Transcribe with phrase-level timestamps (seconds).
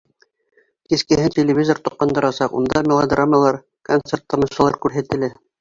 [0.93, 5.35] Кискеһен телевизор тоҡандырасаҡ, унда мелодрамалар, концерт-тамашалар күрһәтелә.